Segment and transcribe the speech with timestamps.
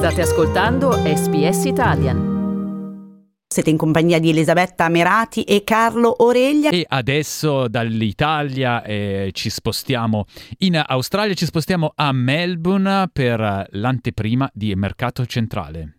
[0.00, 3.36] State ascoltando SBS Italian.
[3.46, 6.70] Siete in compagnia di Elisabetta Merati e Carlo Oreglia.
[6.70, 10.24] E adesso dall'Italia eh, ci spostiamo
[10.60, 15.96] in Australia, ci spostiamo a Melbourne per l'anteprima di Mercato Centrale.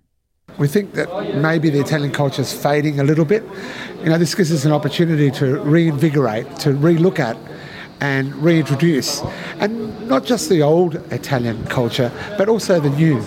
[0.55, 3.43] We think that maybe the Italian culture is fading a little bit.
[3.99, 7.37] You know, this gives us an opportunity to reinvigorate, to relook at
[7.99, 9.21] and reintroduce,
[9.59, 13.21] and not just the old Italian culture, but also the new.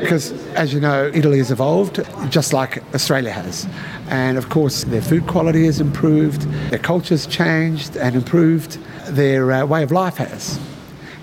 [0.00, 3.66] Because, as you know, Italy has evolved just like Australia has.
[4.08, 8.78] And of course, their food quality has improved, their culture's changed and improved,
[9.08, 10.58] their uh, way of life has.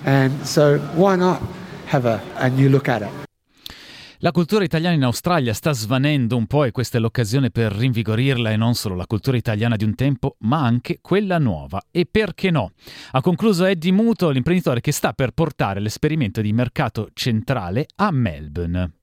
[0.04, 1.42] And so, why not
[1.86, 3.27] have a, a new look at it?
[4.20, 8.50] La cultura italiana in Australia sta svanendo un po' e questa è l'occasione per rinvigorirla
[8.50, 11.80] e non solo la cultura italiana di un tempo, ma anche quella nuova.
[11.92, 12.72] E perché no?
[13.12, 18.97] Ha concluso Eddie Muto, l'imprenditore che sta per portare l'esperimento di mercato centrale a Melbourne.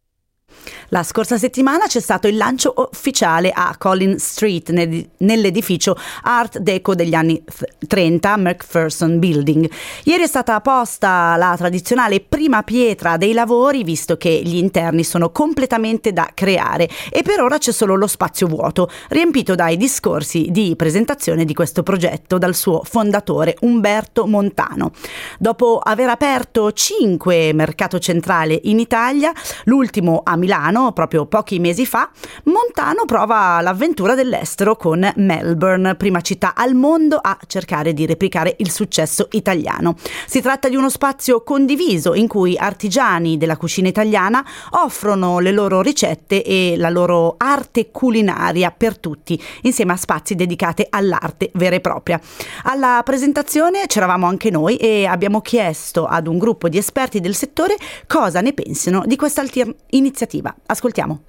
[0.89, 4.69] La scorsa settimana c'è stato il lancio ufficiale a Collins Street
[5.17, 7.43] nell'edificio Art Deco degli anni
[7.85, 9.69] 30 McPherson Building.
[10.03, 15.31] Ieri è stata posta la tradizionale prima pietra dei lavori visto che gli interni sono
[15.31, 20.75] completamente da creare e per ora c'è solo lo spazio vuoto riempito dai discorsi di
[20.75, 24.91] presentazione di questo progetto dal suo fondatore Umberto Montano.
[25.39, 29.33] Dopo aver aperto cinque mercato centrale in Italia,
[29.65, 30.44] l'ultimo a Milano
[30.93, 32.09] proprio pochi mesi fa,
[32.43, 38.69] Montano prova l'avventura dell'estero con Melbourne, prima città al mondo a cercare di replicare il
[38.69, 39.95] successo italiano.
[40.27, 45.81] Si tratta di uno spazio condiviso in cui artigiani della cucina italiana offrono le loro
[45.81, 51.79] ricette e la loro arte culinaria per tutti, insieme a spazi dedicati all'arte vera e
[51.79, 52.19] propria.
[52.63, 57.75] Alla presentazione c'eravamo anche noi e abbiamo chiesto ad un gruppo di esperti del settore
[58.05, 59.43] cosa ne pensino di questa
[59.89, 60.55] iniziativa iniziativa.
[60.65, 61.23] Ascoltiamo.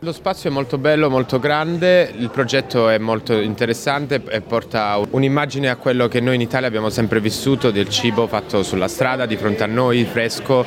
[0.00, 5.70] Lo spazio è molto bello, molto grande, il progetto è molto interessante e porta un'immagine
[5.70, 9.38] a quello che noi in Italia abbiamo sempre vissuto del cibo fatto sulla strada, di
[9.38, 10.66] fronte a noi, fresco,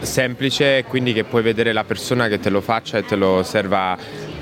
[0.00, 3.96] semplice, quindi che puoi vedere la persona che te lo faccia e te lo serva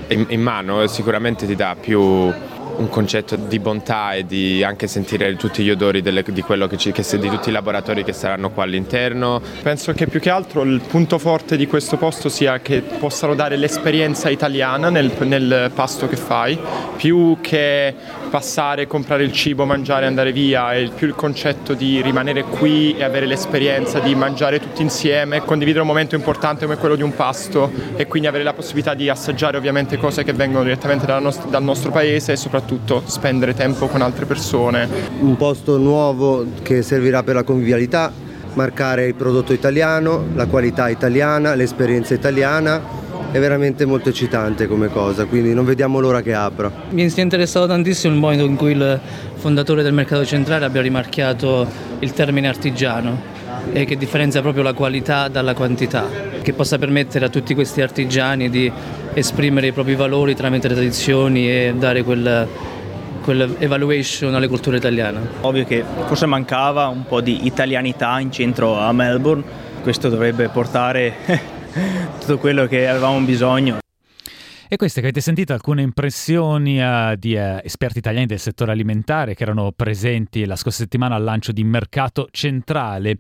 [0.09, 2.33] in, in mano, sicuramente ti dà più
[2.82, 6.44] un concetto di bontà e di anche sentire tutti gli odori delle, di,
[6.76, 9.41] ci, che, di tutti i laboratori che saranno qua all'interno.
[9.62, 13.56] Penso che più che altro il punto forte di questo posto sia che possano dare
[13.56, 16.59] l'esperienza italiana nel, nel pasto che fai,
[16.97, 17.94] più che
[18.28, 23.04] passare, comprare il cibo, mangiare andare via, è più il concetto di rimanere qui e
[23.04, 27.70] avere l'esperienza di mangiare tutti insieme, condividere un momento importante come quello di un pasto
[27.94, 31.62] e quindi avere la possibilità di assaggiare ovviamente cose che vengono direttamente dal nostro, dal
[31.62, 32.72] nostro paese e soprattutto
[33.05, 34.88] spendere tempo con altre persone.
[35.21, 38.12] Un posto nuovo che servirà per la convivialità,
[38.55, 43.00] marcare il prodotto italiano, la qualità italiana, l'esperienza italiana
[43.32, 46.71] è veramente molto eccitante come cosa, quindi non vediamo l'ora che apra.
[46.91, 49.00] Mi è interessato tantissimo il modo in cui il
[49.37, 51.66] fondatore del mercato centrale abbia rimarchiato
[52.00, 53.41] il termine artigiano
[53.72, 56.06] e che differenzia proprio la qualità dalla quantità,
[56.43, 58.71] che possa permettere a tutti questi artigiani di
[59.15, 62.47] esprimere i propri valori tramite le tradizioni e dare quel,
[63.23, 65.21] quell'evaluation alle culture italiane.
[65.43, 69.43] Ovvio che forse mancava un po' di italianità in centro a Melbourne,
[69.83, 71.15] questo dovrebbe portare
[72.21, 73.81] tutto quello che avevamo bisogno.
[74.72, 79.34] E queste che avete sentito alcune impressioni uh, di uh, esperti italiani del settore alimentare
[79.34, 83.19] che erano presenti la scorsa settimana al lancio di Mercato Centrale.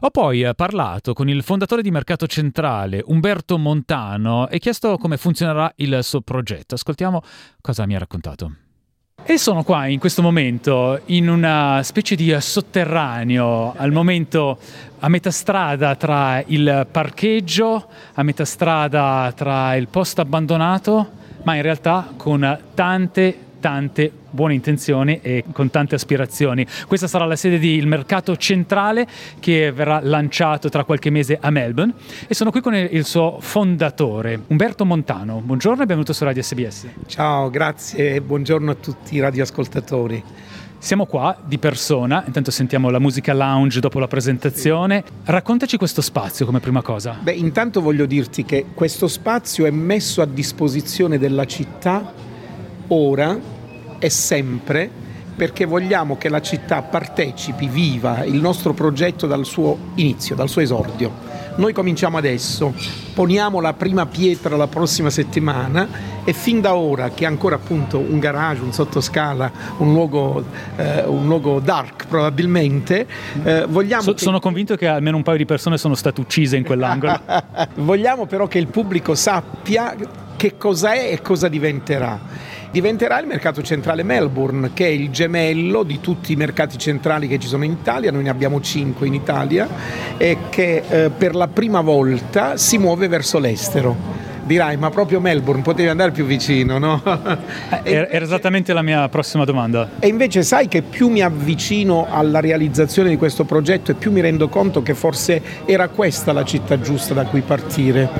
[0.00, 5.18] Ho poi uh, parlato con il fondatore di Mercato Centrale, Umberto Montano, e chiesto come
[5.18, 6.74] funzionerà il suo progetto.
[6.74, 7.20] Ascoltiamo
[7.60, 8.63] cosa mi ha raccontato.
[9.26, 14.58] E sono qua in questo momento in una specie di sotterraneo, al momento
[14.98, 21.10] a metà strada tra il parcheggio, a metà strada tra il posto abbandonato,
[21.42, 26.66] ma in realtà con tante tante buone intenzioni e con tante aspirazioni.
[26.86, 29.06] Questa sarà la sede del mercato centrale
[29.40, 31.94] che verrà lanciato tra qualche mese a Melbourne
[32.28, 35.40] e sono qui con il suo fondatore, Umberto Montano.
[35.42, 36.88] Buongiorno e benvenuto su Radio SBS.
[37.06, 40.22] Ciao, grazie e buongiorno a tutti i radioascoltatori.
[40.76, 45.02] Siamo qua di persona, intanto sentiamo la musica lounge dopo la presentazione.
[45.24, 47.16] Raccontaci questo spazio come prima cosa.
[47.18, 52.12] Beh, intanto voglio dirti che questo spazio è messo a disposizione della città
[52.88, 53.53] ora
[54.04, 54.90] e sempre
[55.34, 60.60] perché vogliamo che la città partecipi, viva il nostro progetto dal suo inizio, dal suo
[60.60, 61.32] esordio.
[61.56, 62.74] Noi cominciamo adesso,
[63.14, 65.88] poniamo la prima pietra la prossima settimana
[66.22, 70.44] e fin da ora che è ancora appunto un garage, un sottoscala, un luogo,
[70.76, 73.06] eh, un luogo dark probabilmente,
[73.42, 74.02] eh, vogliamo...
[74.02, 74.22] So, che...
[74.22, 77.18] Sono convinto che almeno un paio di persone sono state uccise in quell'angolo.
[77.76, 79.96] vogliamo però che il pubblico sappia
[80.36, 86.00] che cos'è e cosa diventerà diventerà il mercato centrale Melbourne, che è il gemello di
[86.00, 89.68] tutti i mercati centrali che ci sono in Italia, noi ne abbiamo cinque in Italia,
[90.16, 94.22] e che eh, per la prima volta si muove verso l'estero.
[94.42, 97.00] Dirai ma proprio Melbourne potevi andare più vicino no?
[97.82, 99.90] era esattamente la mia prossima domanda.
[100.00, 104.20] E invece sai che più mi avvicino alla realizzazione di questo progetto e più mi
[104.20, 108.10] rendo conto che forse era questa la città giusta da cui partire.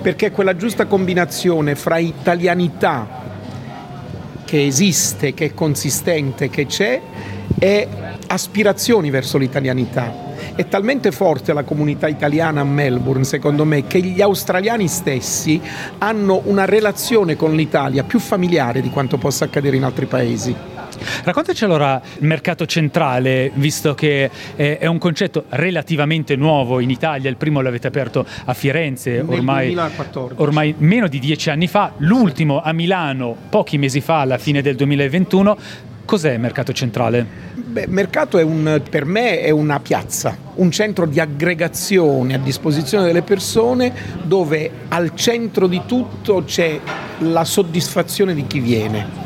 [0.00, 3.23] Perché quella giusta combinazione fra italianità
[4.44, 7.00] che esiste, che è consistente, che c'è,
[7.58, 7.88] e
[8.26, 10.32] aspirazioni verso l'italianità.
[10.54, 15.60] È talmente forte la comunità italiana a Melbourne, secondo me, che gli australiani stessi
[15.98, 20.73] hanno una relazione con l'Italia più familiare di quanto possa accadere in altri paesi.
[21.22, 27.36] Raccontaci allora il mercato centrale, visto che è un concetto relativamente nuovo in Italia, il
[27.36, 29.76] primo l'avete aperto a Firenze ormai,
[30.36, 34.76] ormai, meno di dieci anni fa, l'ultimo a Milano pochi mesi fa, alla fine del
[34.76, 35.56] 2021.
[36.04, 37.26] Cos'è il mercato centrale?
[37.54, 43.22] Beh, mercato un, per me è una piazza, un centro di aggregazione a disposizione delle
[43.22, 43.90] persone
[44.22, 46.78] dove al centro di tutto c'è
[47.20, 49.23] la soddisfazione di chi viene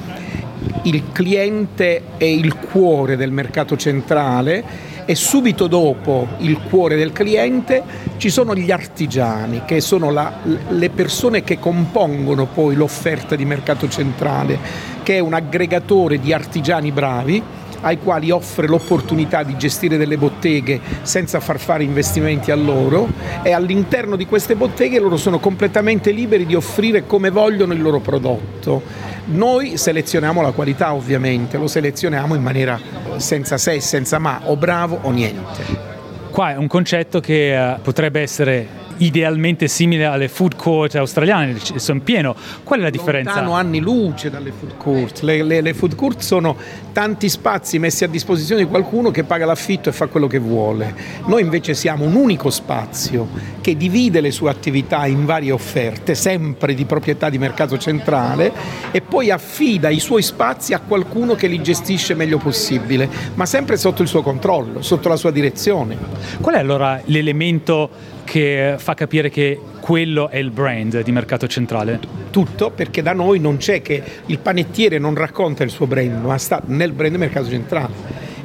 [0.83, 7.83] il cliente è il cuore del mercato centrale e subito dopo il cuore del cliente
[8.19, 13.89] ci sono gli artigiani, che sono la, le persone che compongono poi l'offerta di mercato
[13.89, 14.59] centrale,
[15.03, 17.43] che è un aggregatore di artigiani bravi
[17.81, 23.09] ai quali offre l'opportunità di gestire delle botteghe senza far fare investimenti a loro
[23.43, 28.01] e all'interno di queste botteghe loro sono completamente liberi di offrire come vogliono il loro
[28.01, 28.83] prodotto.
[29.27, 32.81] Noi selezioniamo la qualità ovviamente, lo selezioniamo in maniera
[33.17, 35.97] senza se e senza ma, o bravo o niente.
[36.31, 42.01] Qua è un concetto che uh, potrebbe essere idealmente simile alle food court australiane, sono
[42.01, 42.35] pieno.
[42.63, 43.35] Qual è la differenza?
[43.35, 45.21] Lontano anni luce dalle food court.
[45.21, 46.57] Le, le, le, food court sono
[46.93, 50.95] tanti spazi messi a disposizione di qualcuno che paga l'affitto e fa quello che vuole.
[51.27, 53.29] Noi invece siamo un unico spazio
[53.61, 58.53] che divide le sue attività in varie offerte, sempre di proprietà di mercato centrale,
[58.91, 63.77] e poi affida i suoi spazi a qualcuno che li gestisce meglio possibile, ma sempre
[63.77, 65.97] sotto il suo controllo, sotto la sua direzione.
[66.41, 71.99] Qual è allora l'elemento che fa capire che quello è il brand di mercato centrale?
[72.31, 76.37] Tutto perché da noi non c'è che il panettiere non racconta il suo brand, ma
[76.37, 77.95] sta nel brand mercato centrale.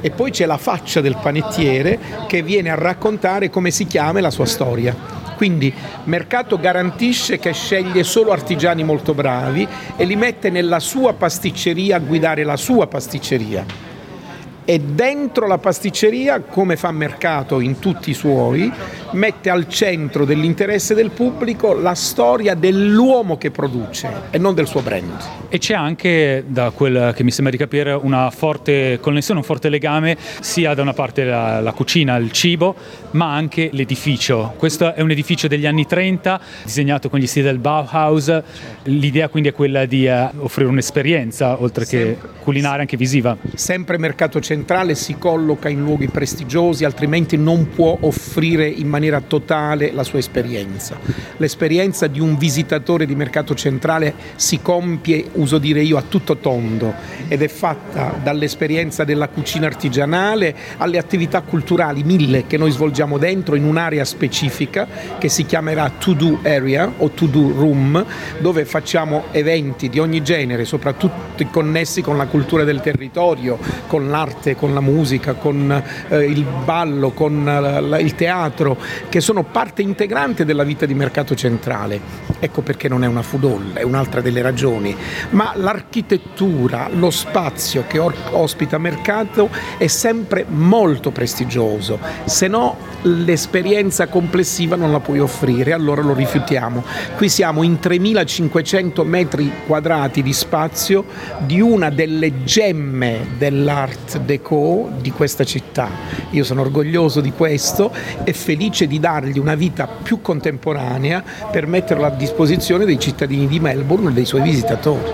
[0.00, 4.22] E poi c'è la faccia del panettiere che viene a raccontare come si chiama e
[4.22, 4.96] la sua storia.
[5.36, 5.72] Quindi
[6.04, 12.00] Mercato garantisce che sceglie solo artigiani molto bravi e li mette nella sua pasticceria a
[12.00, 13.92] guidare la sua pasticceria
[14.64, 18.72] e dentro la pasticceria, come fa mercato in tutti i suoi,
[19.14, 24.82] mette al centro dell'interesse del pubblico la storia dell'uomo che produce e non del suo
[24.82, 25.12] brand.
[25.48, 29.68] E c'è anche, da quel che mi sembra di capire, una forte connessione, un forte
[29.68, 32.74] legame sia da una parte la, la cucina, il cibo,
[33.12, 34.54] ma anche l'edificio.
[34.56, 38.42] Questo è un edificio degli anni 30, disegnato con gli stili del Bauhaus.
[38.84, 43.36] L'idea quindi è quella di uh, offrire un'esperienza, oltre sempre, che culinaria, anche visiva.
[43.54, 49.92] Sempre mercato centrale si colloca in luoghi prestigiosi, altrimenti non può offrire in maniera totale
[49.92, 50.98] la sua esperienza.
[51.38, 56.94] L'esperienza di un visitatore di mercato centrale si compie, uso dire io, a tutto tondo
[57.28, 63.54] ed è fatta dall'esperienza della cucina artigianale alle attività culturali, mille che noi svolgiamo dentro
[63.54, 64.86] in un'area specifica
[65.18, 68.04] che si chiamerà To Do Area o To Do Room,
[68.38, 71.12] dove facciamo eventi di ogni genere, soprattutto
[71.50, 76.44] connessi con la cultura del territorio, con l'arte l'arte, con la musica, con eh, il
[76.64, 78.76] ballo, con eh, il teatro,
[79.08, 82.00] che sono parte integrante della vita di mercato centrale.
[82.38, 84.96] Ecco perché non è una hall, è un'altra delle ragioni.
[85.30, 89.48] Ma l'architettura, lo spazio che ospita mercato
[89.78, 96.82] è sempre molto prestigioso, se no l'esperienza complessiva non la puoi offrire, allora lo rifiutiamo.
[97.16, 101.04] Qui siamo in 3500 metri quadrati di spazio
[101.38, 105.88] di una delle gemme dell'art Deco di questa città.
[106.30, 107.92] Io sono orgoglioso di questo
[108.24, 113.60] e felice di dargli una vita più contemporanea per metterlo a disposizione dei cittadini di
[113.60, 115.12] Melbourne e dei suoi visitatori.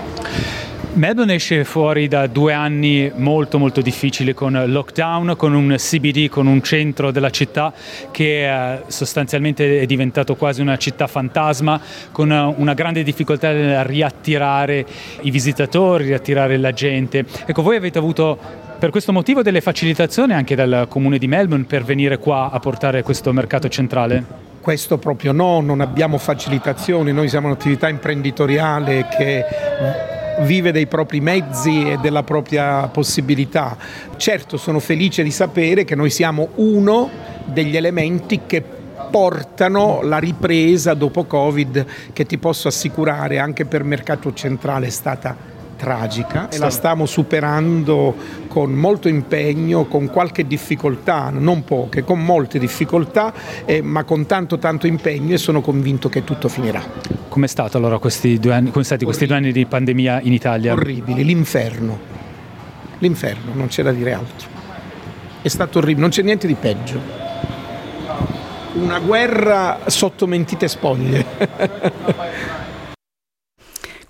[0.93, 6.47] Melbourne esce fuori da due anni molto molto difficili con lockdown, con un CBD, con
[6.47, 7.73] un centro della città
[8.11, 11.79] che eh, sostanzialmente è diventato quasi una città fantasma,
[12.11, 14.85] con una grande difficoltà nel riattirare
[15.21, 17.25] i visitatori, riattirare la gente.
[17.45, 21.83] Ecco, voi avete avuto per questo motivo delle facilitazioni anche dal comune di Melbourne per
[21.83, 24.25] venire qua a portare questo mercato centrale?
[24.59, 29.45] Questo proprio no, non abbiamo facilitazioni, noi siamo un'attività imprenditoriale che
[30.39, 33.77] vive dei propri mezzi e della propria possibilità.
[34.17, 37.07] Certo sono felice di sapere che noi siamo uno
[37.45, 38.63] degli elementi che
[39.11, 45.51] portano la ripresa dopo Covid che ti posso assicurare anche per mercato centrale è stata
[45.81, 48.15] tragica e la stiamo superando
[48.47, 53.33] con molto impegno, con qualche difficoltà, non poche, con molte difficoltà,
[53.65, 56.83] eh, ma con tanto tanto impegno e sono convinto che tutto finirà.
[57.27, 60.73] Com'è stato allora questi due anni, come stati questi due anni di pandemia in Italia?
[60.73, 61.97] Orribili, l'inferno.
[62.99, 64.49] L'inferno, non c'è da dire altro.
[65.41, 67.01] È stato orribile, non c'è niente di peggio.
[68.73, 71.25] Una guerra sotto mentite spoglie.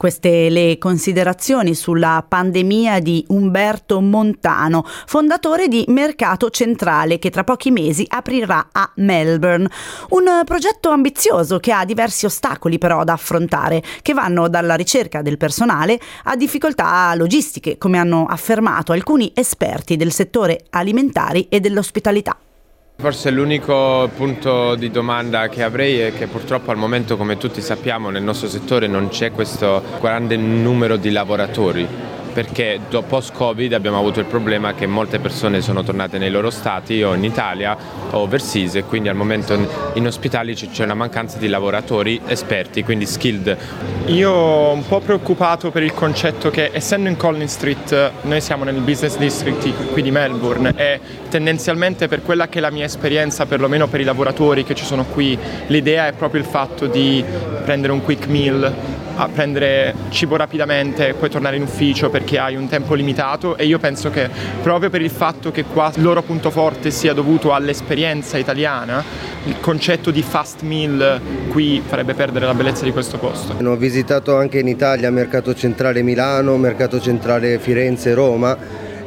[0.01, 7.69] Queste le considerazioni sulla pandemia di Umberto Montano, fondatore di Mercato Centrale che tra pochi
[7.69, 9.69] mesi aprirà a Melbourne.
[10.09, 15.37] Un progetto ambizioso che ha diversi ostacoli però da affrontare, che vanno dalla ricerca del
[15.37, 22.35] personale a difficoltà logistiche, come hanno affermato alcuni esperti del settore alimentari e dell'ospitalità.
[23.01, 28.11] Forse l'unico punto di domanda che avrei è che purtroppo al momento, come tutti sappiamo,
[28.11, 31.87] nel nostro settore non c'è questo grande numero di lavoratori
[32.33, 37.01] perché post Covid abbiamo avuto il problema che molte persone sono tornate nei loro stati
[37.03, 37.77] o in Italia
[38.11, 39.57] o overseas e quindi al momento
[39.93, 43.57] in ospitali c'è una mancanza di lavoratori esperti, quindi skilled.
[44.07, 44.33] Io
[44.71, 49.17] un po' preoccupato per il concetto che essendo in Collins Street noi siamo nel business
[49.17, 53.99] district qui di Melbourne e tendenzialmente per quella che è la mia esperienza, perlomeno per
[53.99, 57.23] i lavoratori che ci sono qui, l'idea è proprio il fatto di
[57.63, 58.73] prendere un quick meal
[59.21, 63.65] a prendere cibo rapidamente e poi tornare in ufficio perché hai un tempo limitato e
[63.65, 64.27] io penso che
[64.63, 69.03] proprio per il fatto che qua il loro punto forte sia dovuto all'esperienza italiana,
[69.45, 73.55] il concetto di fast meal qui farebbe perdere la bellezza di questo posto.
[73.63, 78.57] Ho visitato anche in Italia Mercato Centrale Milano, Mercato Centrale Firenze, Roma,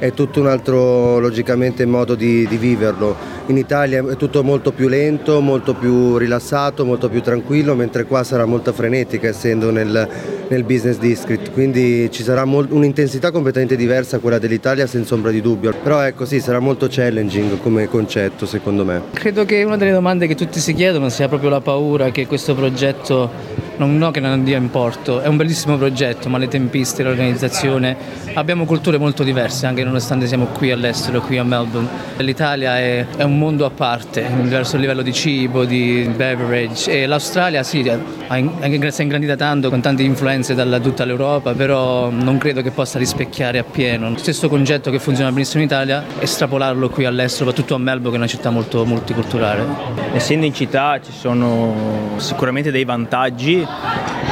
[0.05, 3.17] è tutto un altro logicamente modo di, di viverlo.
[3.47, 8.23] In Italia è tutto molto più lento, molto più rilassato, molto più tranquillo, mentre qua
[8.23, 10.07] sarà molto frenetica essendo nel,
[10.49, 15.31] nel business district, quindi ci sarà molt- un'intensità completamente diversa a quella dell'Italia senza ombra
[15.31, 19.01] di dubbio, però ecco sì, sarà molto challenging come concetto secondo me.
[19.15, 22.55] Credo che una delle domande che tutti si chiedono sia proprio la paura che questo
[22.55, 27.02] progetto non, no che non andia in porto, è un bellissimo progetto, ma le tempistiche,
[27.02, 27.97] l'organizzazione,
[28.35, 31.88] abbiamo culture molto diverse, anche nonostante siamo qui all'estero, qui a Melbourne.
[32.19, 37.07] L'Italia è, è un mondo a parte, verso il livello di cibo, di beverage e
[37.07, 37.90] l'Australia sì, si
[38.28, 43.59] è ingrandita tanto con tante influenze da tutta l'Europa, però non credo che possa rispecchiare
[43.59, 44.11] appieno.
[44.11, 48.16] Lo stesso concetto che funziona benissimo in Italia, estrapolarlo qui all'estero, soprattutto a Melbourne che
[48.16, 49.64] è una città molto multiculturale.
[50.12, 53.63] Essendo in città ci sono sicuramente dei vantaggi,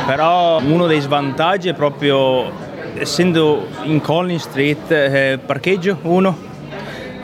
[0.06, 2.50] però uno dei svantaggi è proprio
[2.94, 6.50] essendo in Collins Street, eh, parcheggio uno,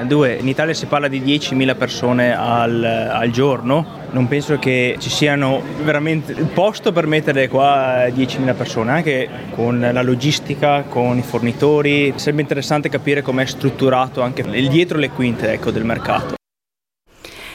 [0.06, 5.10] Due, in Italia si parla di 10.000 persone al, al giorno, non penso che ci
[5.10, 11.22] siano veramente il posto per mettere qua 10.000 persone, anche con la logistica, con i
[11.22, 12.12] fornitori.
[12.14, 16.37] Sarebbe interessante capire com'è strutturato anche il dietro le quinte ecco, del mercato.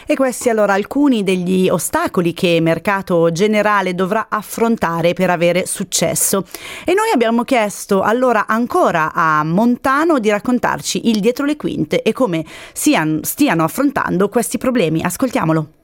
[0.06, 6.46] E questi allora alcuni degli ostacoli che Mercato Generale dovrà affrontare per avere successo.
[6.86, 12.12] E noi abbiamo chiesto allora ancora a Montano di raccontarci il dietro le quinte e
[12.12, 15.02] come stiano affrontando questi problemi.
[15.04, 15.83] Ascoltiamolo.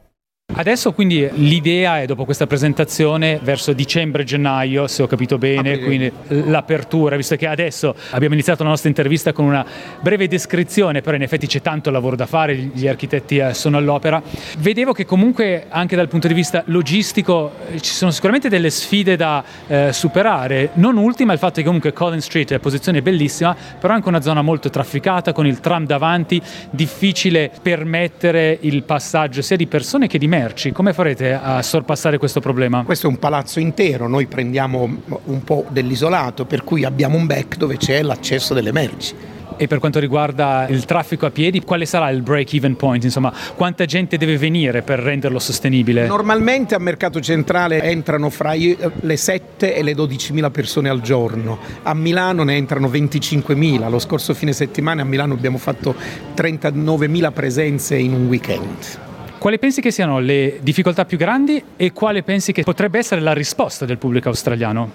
[0.51, 6.12] Adesso quindi l'idea è dopo questa presentazione verso dicembre-gennaio, se ho capito bene, ah, quindi
[6.27, 9.63] l'apertura, visto che adesso abbiamo iniziato la nostra intervista con una
[10.01, 14.22] breve descrizione, però in effetti c'è tanto lavoro da fare, gli architetti eh, sono all'opera.
[14.58, 19.15] Vedevo che comunque anche dal punto di vista logistico eh, ci sono sicuramente delle sfide
[19.15, 23.94] da eh, superare, non ultima il fatto che comunque Collins Street è posizione bellissima, però
[23.94, 26.41] anche una zona molto trafficata con il tram davanti,
[26.72, 32.17] difficile permettere il passaggio sia di persone che di merci merci, come farete a sorpassare
[32.17, 32.84] questo problema?
[32.84, 34.84] Questo è un palazzo intero, noi prendiamo
[35.25, 39.13] un po' dell'isolato, per cui abbiamo un back dove c'è l'accesso delle merci
[39.58, 43.03] E per quanto riguarda il traffico a piedi, quale sarà il break-even point?
[43.03, 46.08] Insomma, quanta gente deve venire per renderlo sostenibile?
[46.08, 51.60] Normalmente a Mercato Centrale entrano fra le 7 e le 12 mila persone al giorno,
[51.84, 55.93] a Milano ne entrano 25 mila, lo scorso fine settimana a Milano abbiamo fatto
[56.34, 59.08] 39 mila presenze in un weekend.
[59.39, 63.31] Quali pensi che siano le difficoltà più grandi e quale pensi che potrebbe essere la
[63.31, 64.91] risposta del pubblico australiano?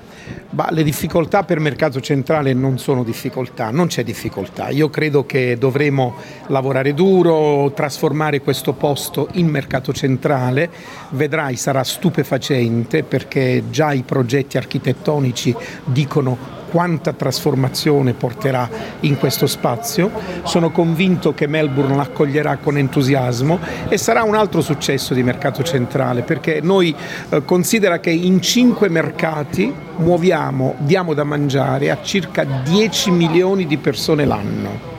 [0.50, 4.68] Bah, le difficoltà per mercato centrale non sono difficoltà, non c'è difficoltà.
[4.68, 6.16] Io credo che dovremo
[6.48, 10.68] lavorare duro, trasformare questo posto in mercato centrale.
[11.12, 18.68] Vedrai, sarà stupefacente perché già i progetti architettonici dicono quanta trasformazione porterà
[19.00, 20.10] in questo spazio.
[20.42, 26.22] Sono convinto che Melbourne l'accoglierà con entusiasmo e sarà un altro successo di mercato centrale
[26.22, 26.92] perché noi
[27.28, 33.76] eh, considera che in cinque mercati muoviamo, diamo da mangiare a circa 10 milioni di
[33.76, 34.92] persone l'anno.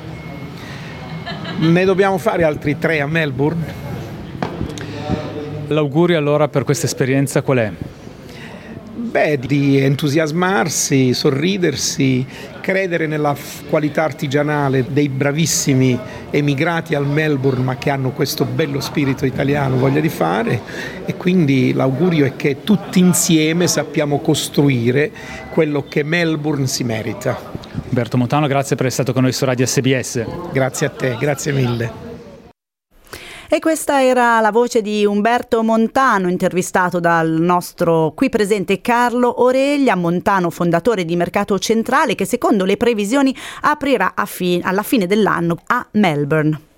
[1.58, 3.84] Ne dobbiamo fare altri tre a Melbourne?
[5.67, 7.72] L'augurio allora per questa esperienza qual è?
[8.98, 12.25] Beh, di entusiasmarsi, sorridersi,
[12.62, 13.36] credere nella
[13.70, 16.00] qualità artigianale dei bravissimi
[16.30, 20.62] emigrati al Melbourne ma che hanno questo bello spirito italiano, voglia di fare
[21.06, 25.12] e quindi l'augurio è che tutti insieme sappiamo costruire
[25.52, 27.38] quello che Melbourne si merita.
[27.90, 30.25] Umberto Montano, grazie per essere stato con noi su Radio SBS.
[30.54, 32.05] Grazie a te, grazie mille.
[33.48, 39.96] E questa era la voce di Umberto Montano, intervistato dal nostro qui presente Carlo Oreglia,
[39.96, 45.86] Montano fondatore di Mercato Centrale, che secondo le previsioni aprirà fi- alla fine dell'anno a
[45.92, 46.74] Melbourne.